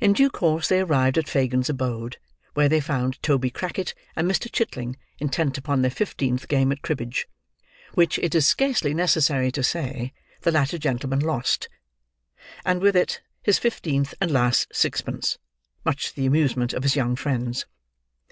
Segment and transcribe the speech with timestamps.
[0.00, 2.18] In due course, they arrived at Fagin's abode,
[2.54, 4.48] where they found Toby Crackit and Mr.
[4.48, 7.26] Chitling intent upon their fifteenth game at cribbage,
[7.94, 11.68] which it is scarcely necessary to say the latter gentleman lost,
[12.64, 15.36] and with it, his fifteenth and last sixpence:
[15.84, 17.66] much to the amusement of his young friends.